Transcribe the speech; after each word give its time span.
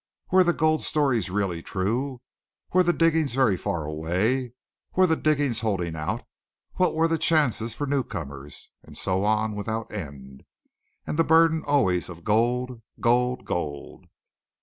Were 0.31 0.43
the 0.43 0.51
gold 0.51 0.81
stories 0.81 1.29
really 1.29 1.61
true? 1.61 2.21
Were 2.73 2.81
the 2.81 2.91
diggings 2.91 3.35
very 3.35 3.55
far 3.55 3.85
away? 3.85 4.53
Were 4.95 5.05
the 5.05 5.15
diggings 5.15 5.59
holding 5.59 5.95
out? 5.95 6.25
What 6.77 6.95
were 6.95 7.07
the 7.07 7.19
chances 7.19 7.75
for 7.75 7.85
newcomers? 7.85 8.71
And 8.81 8.97
so 8.97 9.23
on 9.23 9.53
without 9.55 9.91
end; 9.93 10.41
and 11.05 11.19
the 11.19 11.23
burden 11.23 11.63
always 11.63 12.09
of 12.09 12.23
gold! 12.23 12.81
gold! 12.99 13.45
gold! 13.45 14.05